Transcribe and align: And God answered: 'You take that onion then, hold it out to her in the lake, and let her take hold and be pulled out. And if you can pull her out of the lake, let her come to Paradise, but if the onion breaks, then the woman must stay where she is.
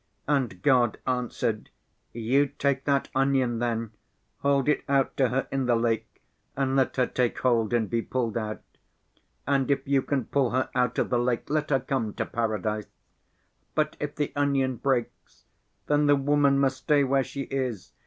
And 0.27 0.63
God 0.63 0.97
answered: 1.05 1.69
'You 2.11 2.47
take 2.47 2.85
that 2.85 3.09
onion 3.13 3.59
then, 3.59 3.91
hold 4.39 4.67
it 4.67 4.83
out 4.89 5.15
to 5.17 5.29
her 5.29 5.47
in 5.51 5.67
the 5.67 5.75
lake, 5.75 6.23
and 6.57 6.75
let 6.75 6.95
her 6.95 7.05
take 7.05 7.37
hold 7.37 7.71
and 7.71 7.87
be 7.87 8.01
pulled 8.01 8.35
out. 8.35 8.63
And 9.45 9.69
if 9.69 9.87
you 9.87 10.01
can 10.01 10.25
pull 10.25 10.49
her 10.49 10.71
out 10.73 10.97
of 10.97 11.11
the 11.11 11.19
lake, 11.19 11.47
let 11.51 11.69
her 11.69 11.79
come 11.81 12.15
to 12.15 12.25
Paradise, 12.25 12.87
but 13.75 13.95
if 13.99 14.15
the 14.15 14.33
onion 14.35 14.77
breaks, 14.77 15.45
then 15.85 16.07
the 16.07 16.15
woman 16.15 16.57
must 16.57 16.77
stay 16.77 17.03
where 17.03 17.23
she 17.23 17.41
is. 17.41 17.91